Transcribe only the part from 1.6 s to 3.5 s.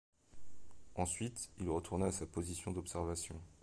retourna à sa position d'observation.